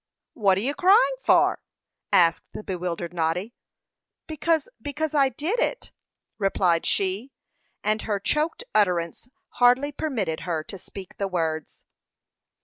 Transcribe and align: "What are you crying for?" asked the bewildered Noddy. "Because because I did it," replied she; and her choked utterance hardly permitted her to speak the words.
"What 0.33 0.57
are 0.57 0.61
you 0.61 0.73
crying 0.73 1.15
for?" 1.21 1.61
asked 2.11 2.53
the 2.53 2.63
bewildered 2.63 3.13
Noddy. 3.13 3.53
"Because 4.25 4.67
because 4.81 5.13
I 5.13 5.29
did 5.29 5.59
it," 5.59 5.91
replied 6.39 6.87
she; 6.87 7.29
and 7.83 8.01
her 8.01 8.19
choked 8.19 8.63
utterance 8.73 9.29
hardly 9.59 9.91
permitted 9.91 10.39
her 10.39 10.63
to 10.63 10.79
speak 10.79 11.17
the 11.17 11.27
words. 11.27 11.83